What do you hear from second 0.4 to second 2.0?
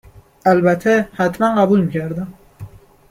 البته حتما قبول